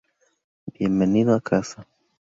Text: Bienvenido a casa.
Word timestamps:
Bienvenido 0.73 1.35
a 1.35 1.41
casa. 1.41 1.87